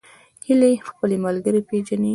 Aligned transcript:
هیلۍ 0.47 0.73
خپل 0.89 1.09
ملګري 1.25 1.61
پیژني 1.69 2.09